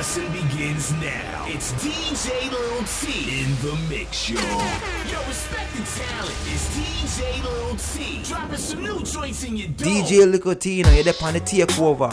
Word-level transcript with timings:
lesson 0.00 0.32
begins 0.32 0.92
now. 0.92 1.44
It's 1.46 1.72
DJ 1.72 2.50
Lil 2.50 2.82
T 2.84 3.42
in 3.42 3.50
the 3.60 3.76
mix 3.90 4.16
show. 4.16 4.34
Yo, 4.34 5.18
respect 5.28 5.70
the 5.76 5.84
talent. 6.00 6.34
It's 6.46 6.74
DJ 6.74 7.44
Lil 7.44 7.76
T. 7.76 8.22
Dropping 8.22 8.56
some 8.56 8.82
new 8.82 9.02
joints 9.02 9.44
in 9.44 9.58
your 9.58 9.68
door. 9.68 9.86
DJ 9.86 10.24
Lil 10.24 10.54
T, 10.54 10.78
you 10.78 10.84
know, 10.84 10.92
you're 10.92 11.12
on 11.22 11.34
the 11.34 11.40
takeover. 11.42 12.10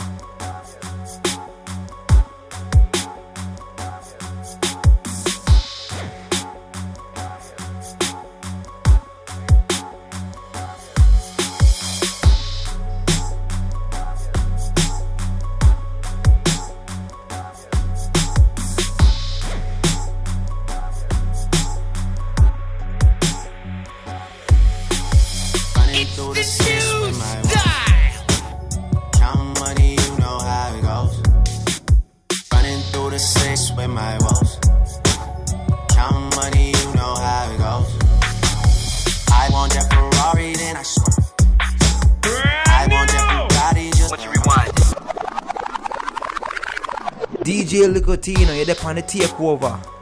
upon 48.70 48.96
the 48.96 49.04
takeover. 49.04 49.97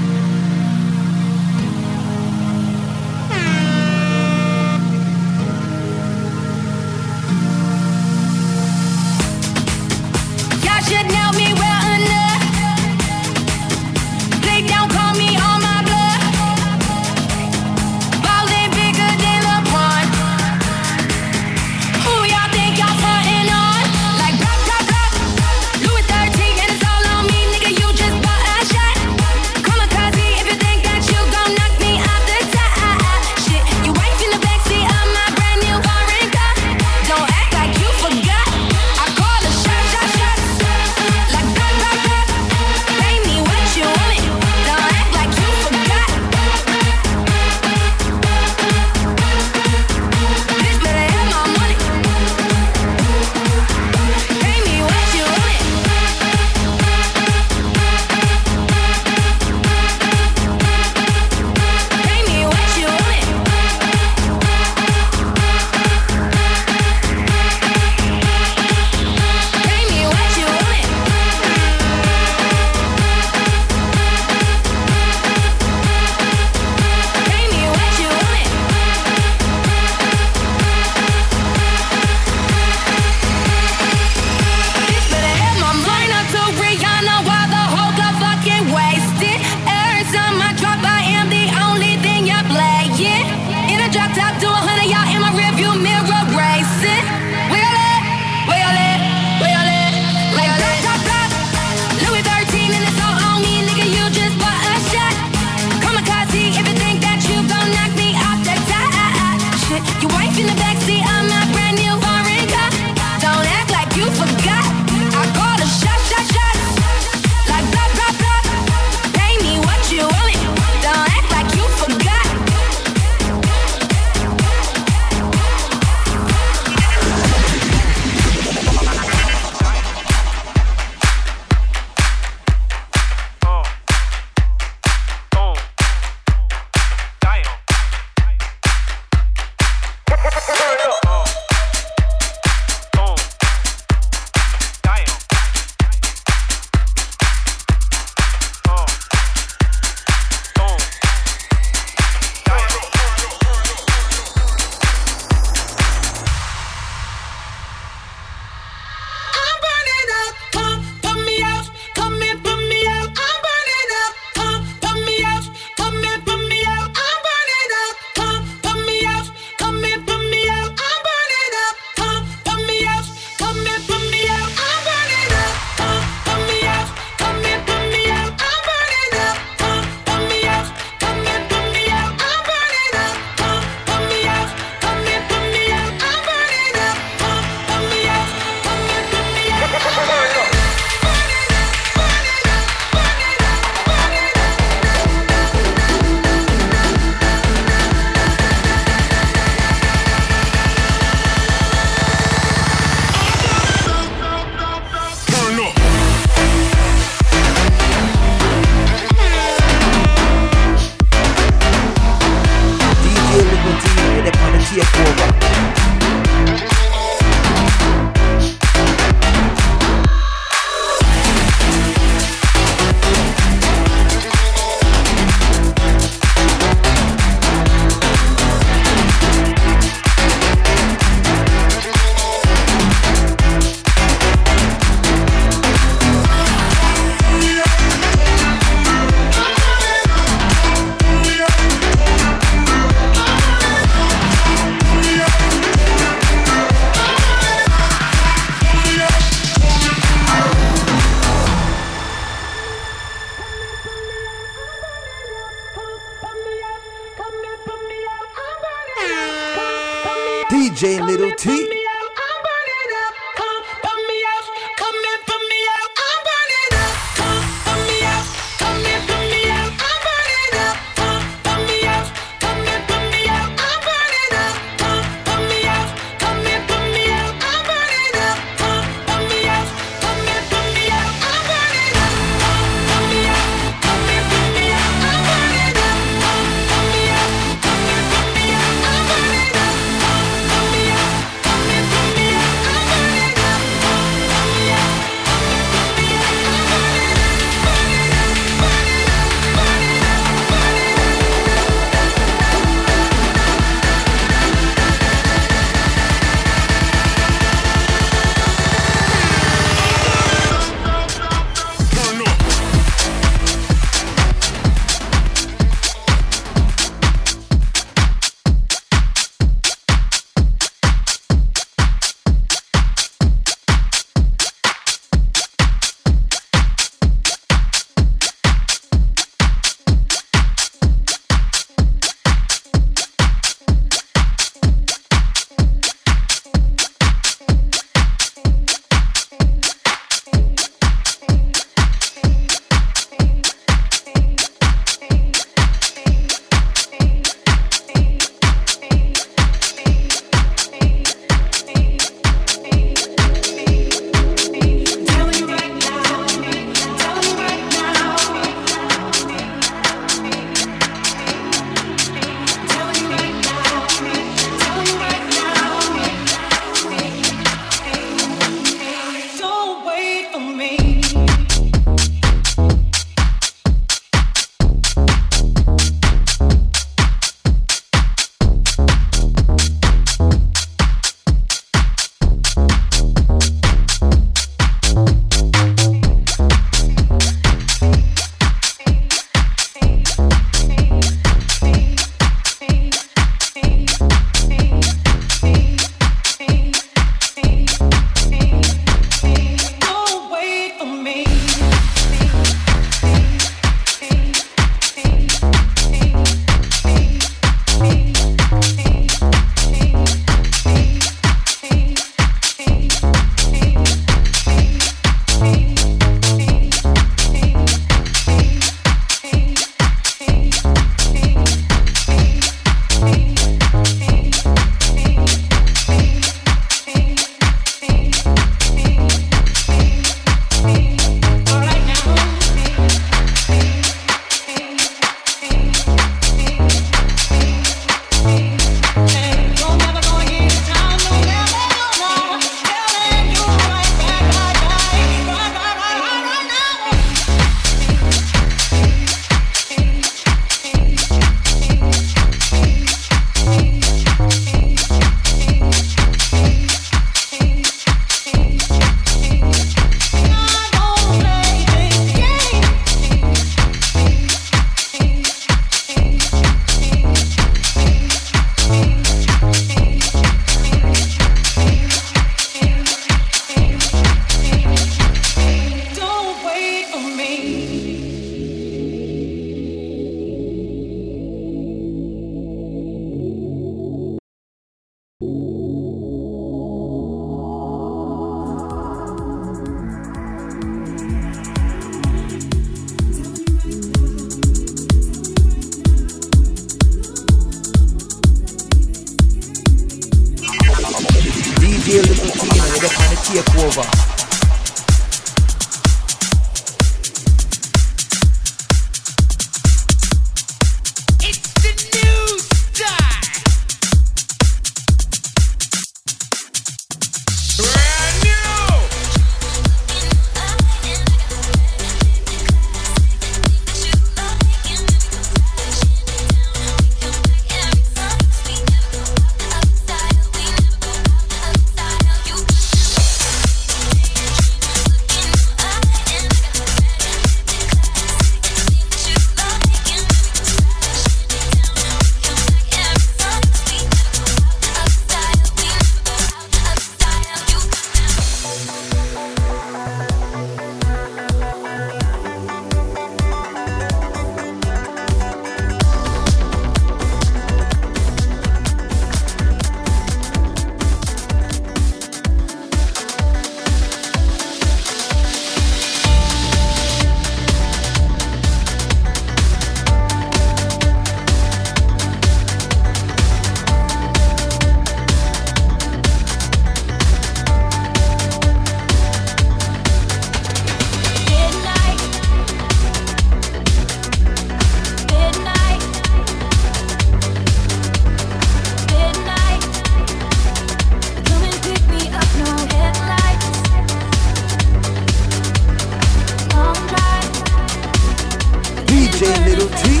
tea. 599.71 600.00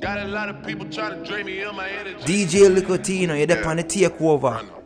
Got 0.00 0.18
a 0.18 0.28
lot 0.28 0.48
of 0.48 0.64
people 0.64 0.86
trying 0.88 1.18
to 1.18 1.28
drain 1.28 1.46
me 1.46 1.60
of 1.62 1.74
my 1.74 1.88
energy. 1.88 2.22
DJ 2.22 2.72
Licotino, 2.72 3.36
you're 3.36 3.38
yeah. 3.38 3.46
up. 4.44 4.77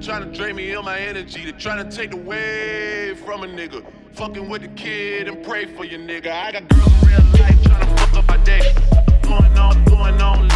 trying 0.00 0.30
to 0.30 0.36
drain 0.36 0.56
me 0.56 0.72
of 0.72 0.84
my 0.84 0.98
energy. 0.98 1.44
They're 1.44 1.60
trying 1.60 1.88
to 1.88 1.96
take 1.96 2.14
away 2.14 3.14
from 3.16 3.42
a 3.42 3.46
nigga. 3.46 3.84
Fucking 4.14 4.48
with 4.48 4.62
the 4.62 4.68
kid 4.68 5.28
and 5.28 5.44
pray 5.44 5.66
for 5.66 5.84
your 5.84 6.00
nigga. 6.00 6.32
I 6.32 6.52
got 6.52 6.68
girls 6.68 7.02
in 7.02 7.08
real 7.08 7.24
life 7.40 7.62
trying 7.62 7.80
to 7.80 7.96
fuck 7.96 8.14
up 8.14 8.28
my 8.28 8.36
day. 8.38 8.74
Going 9.22 9.58
on, 9.58 9.84
going 9.84 10.20
on. 10.22 10.49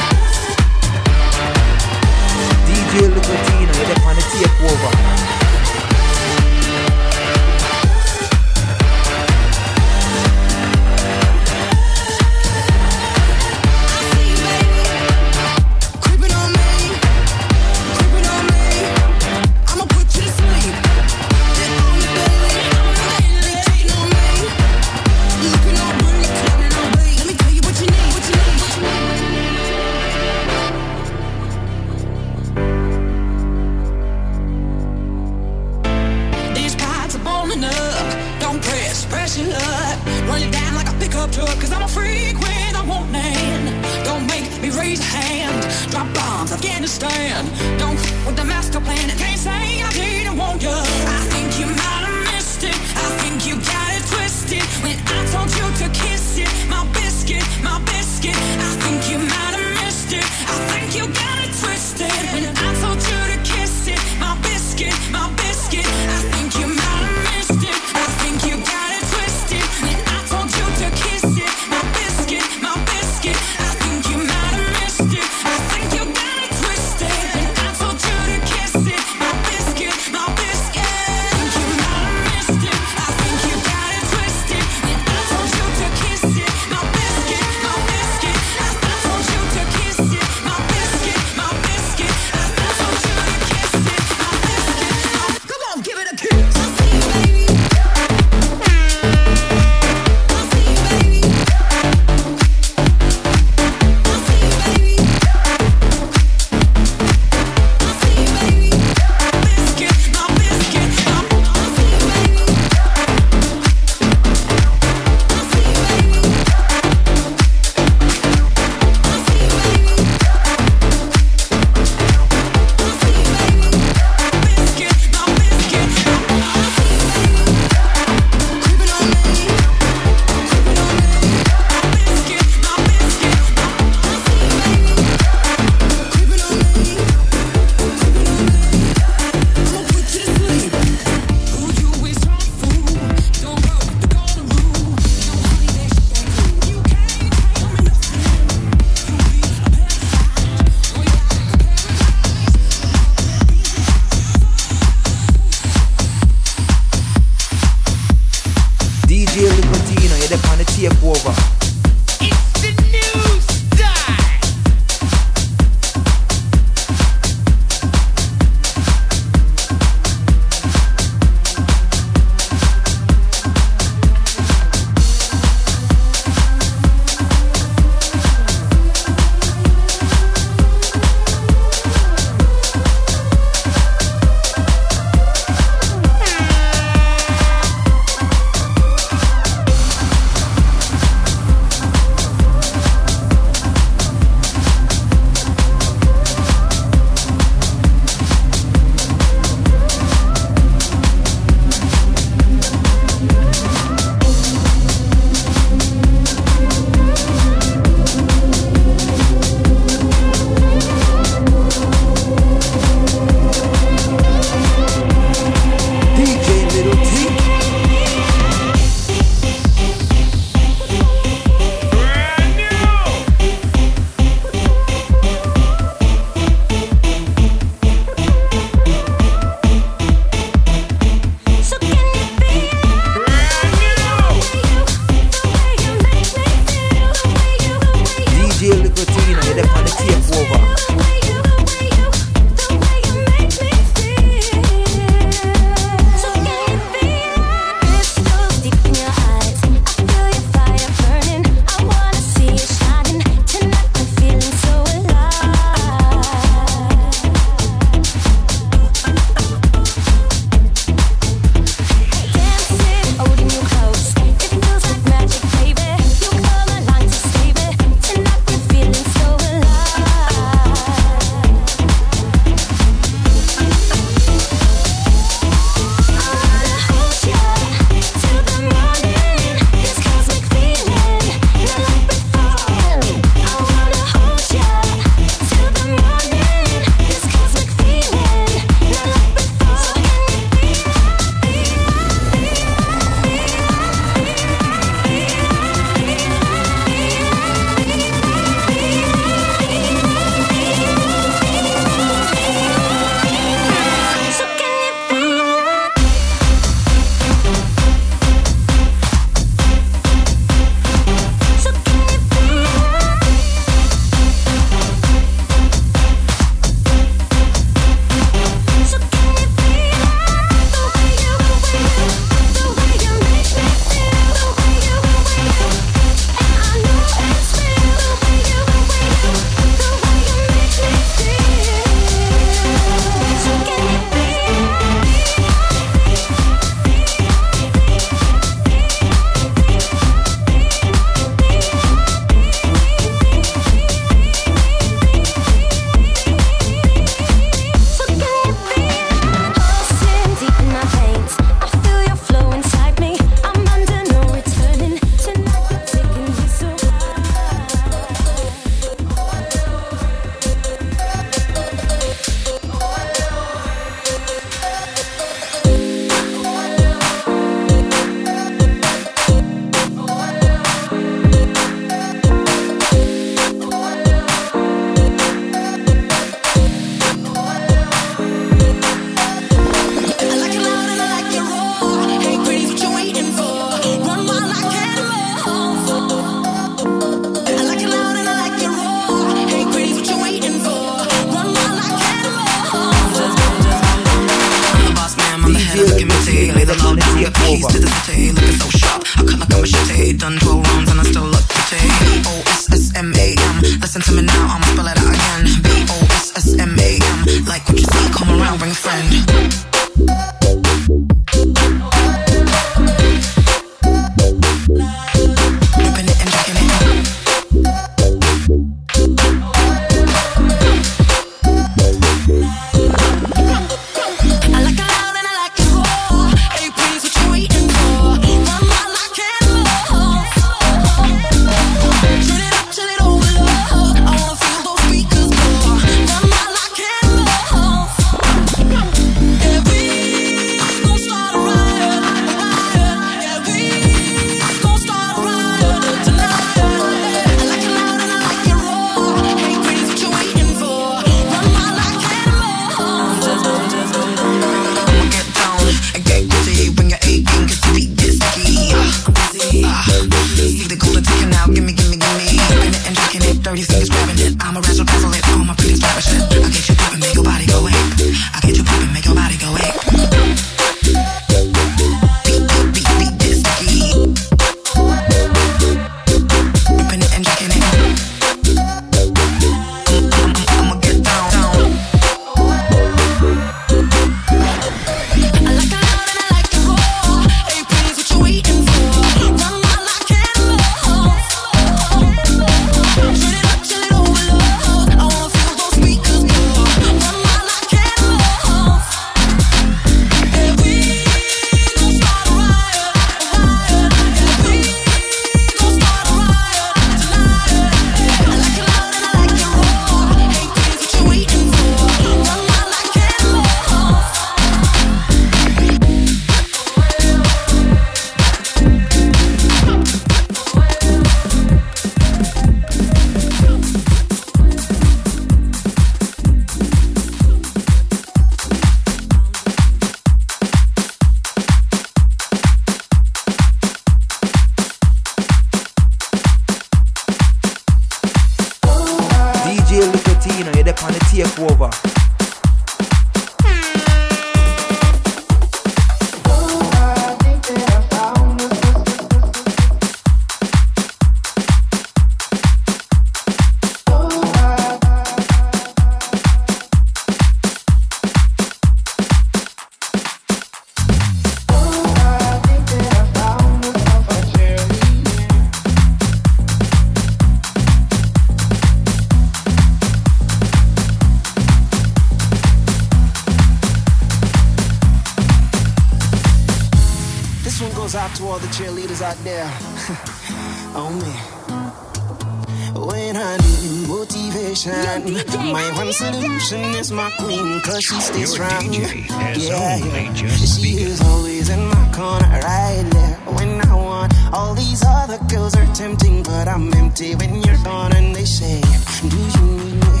solution 585.94 586.74
is 586.74 586.90
my 586.90 587.08
queen, 587.20 587.60
cause 587.60 587.82
she 587.84 588.00
sticks 588.00 588.36
Your. 588.36 588.48
DJ 588.48 589.48
yeah, 589.48 589.78
only 589.80 590.08
just 590.12 590.60
she 590.60 590.70
is 590.82 591.00
always 591.02 591.48
in 591.48 591.66
my 591.68 591.92
corner, 591.94 592.26
right 592.42 592.84
there 592.90 593.16
when 593.36 593.60
I 593.60 593.74
want. 593.74 594.12
All 594.32 594.54
these 594.54 594.82
other 594.84 595.18
girls 595.28 595.54
are 595.54 595.72
tempting, 595.72 596.24
but 596.24 596.48
I'm 596.48 596.72
empty 596.74 597.14
when 597.14 597.42
you're 597.42 597.62
gone. 597.62 597.94
And 597.94 598.14
they 598.14 598.24
say, 598.24 598.60
Do 599.08 599.16
you 599.36 599.46
need 599.58 599.74
me? 599.86 600.00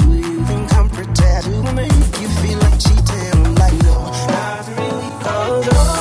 Do 0.00 0.08
you 0.28 0.44
think 0.44 0.74
I'm 0.74 0.90
pretend? 0.90 1.44
Do 1.44 1.72
make 1.72 2.12
you 2.20 2.28
feel 2.40 2.58
like 2.58 2.78
cheating? 2.84 3.32
I'm 3.32 3.54
like, 3.54 3.76
No, 3.88 3.96
not 4.34 4.68
really. 4.76 5.10
Oh, 5.24 5.68
no. 5.72 5.99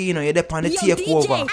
you 0.00 0.14
know, 0.14 0.20
you're 0.20 0.32
the 0.32 0.42
Yo, 0.68 0.96
takeover. 0.96 1.46
DJ, 1.46 1.48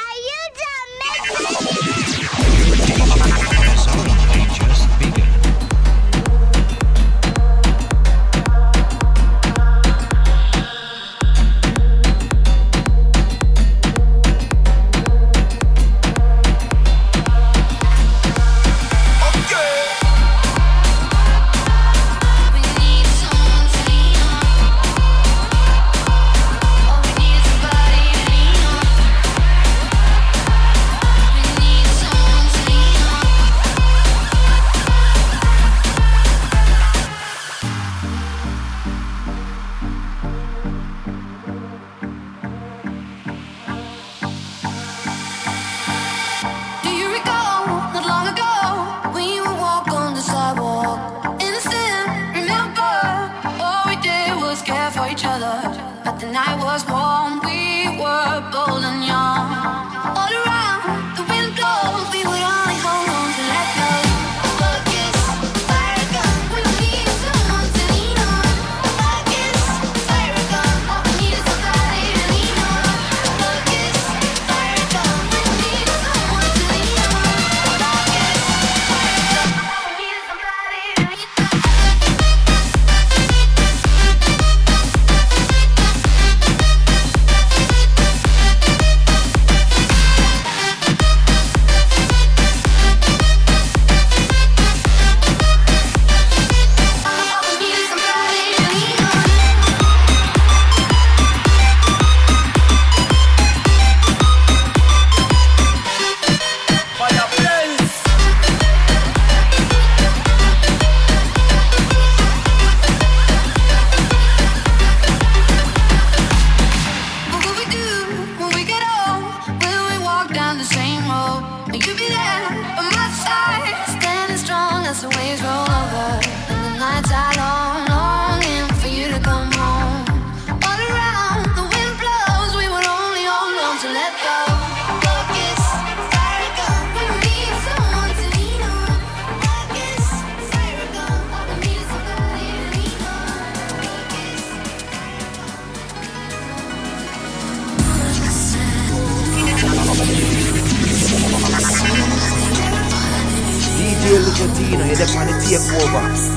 you're 155.49 155.59
the 155.59 156.36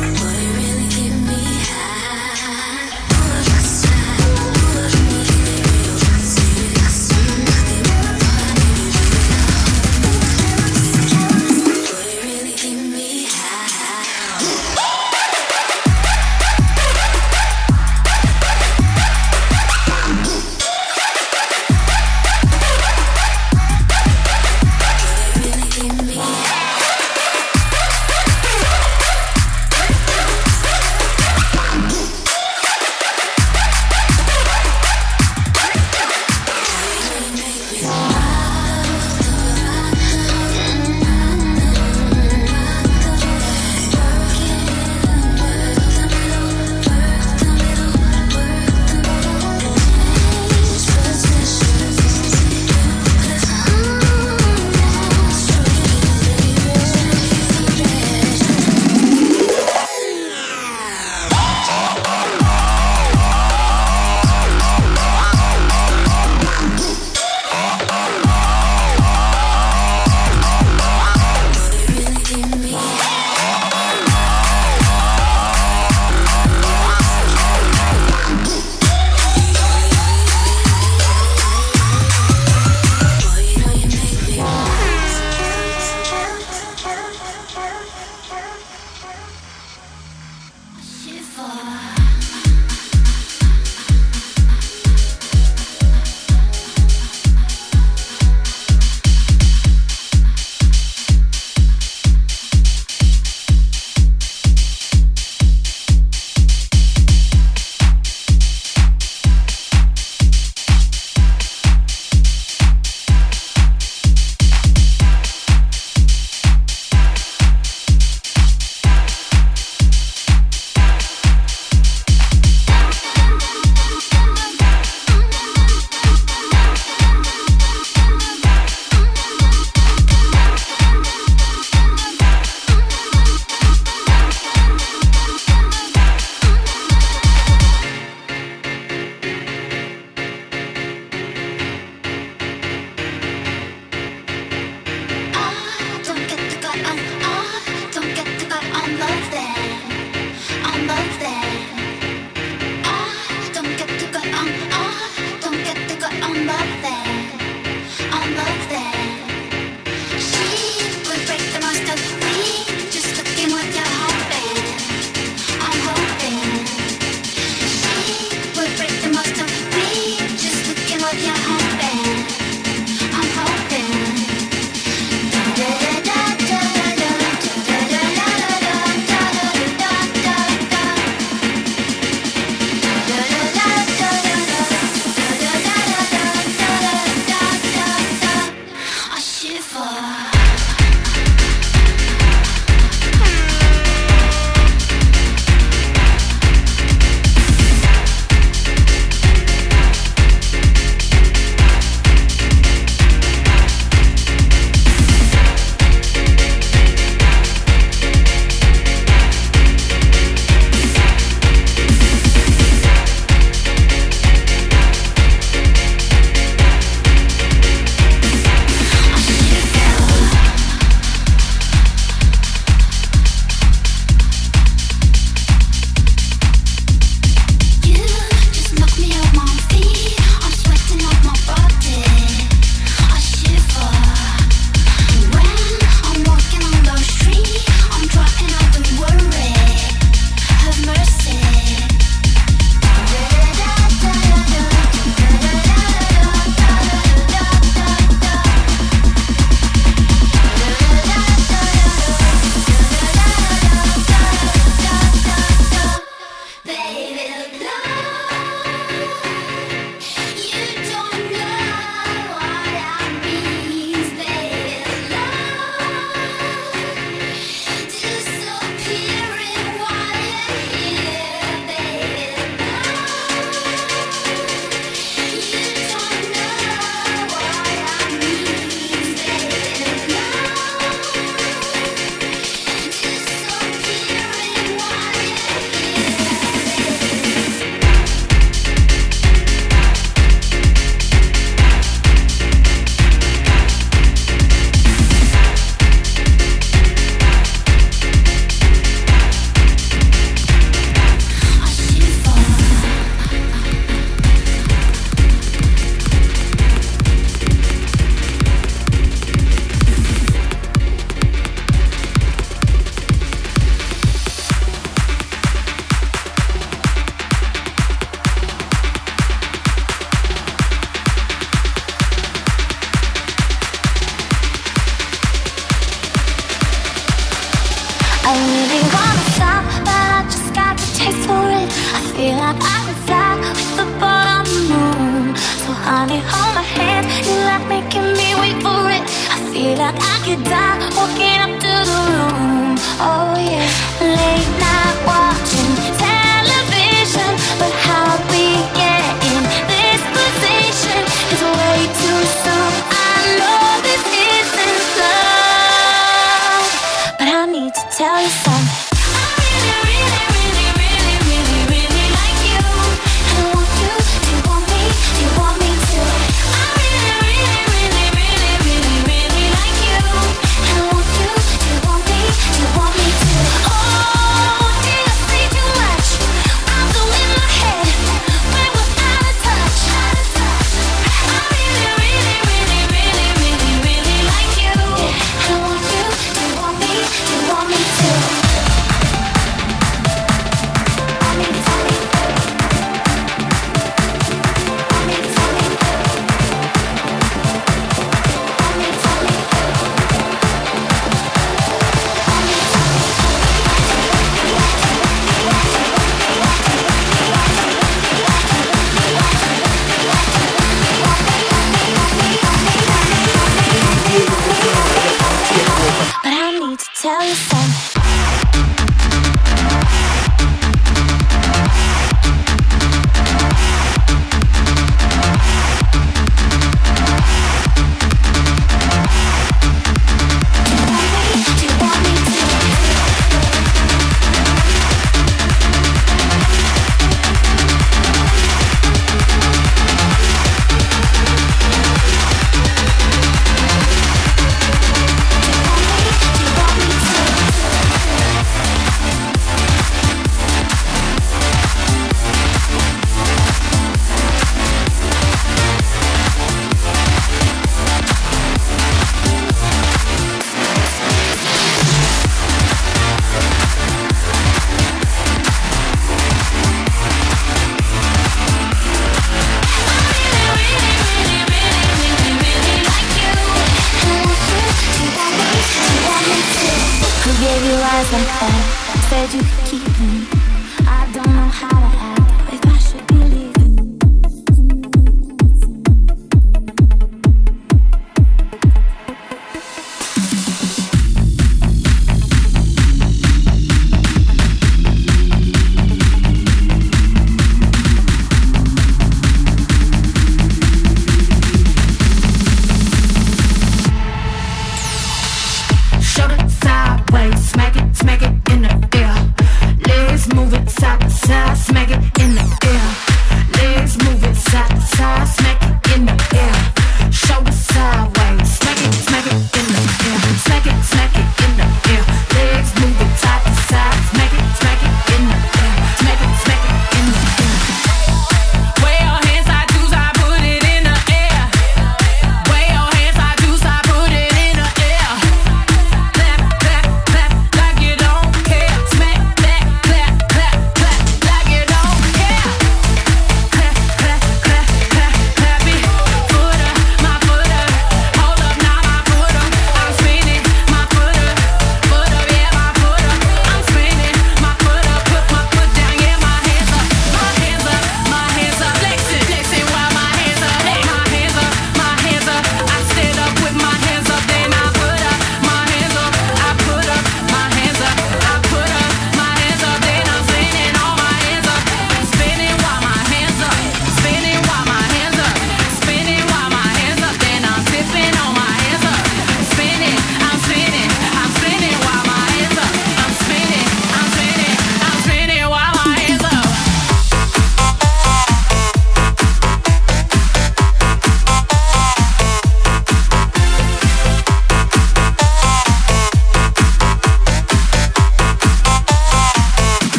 tell 358.00 358.22
you 358.22 358.28
something. 358.28 358.49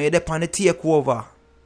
You're 0.00 0.10
the 0.10 0.20
kind 0.20 0.44
of 0.44 0.52
take 0.52 0.84
over. 0.84 1.24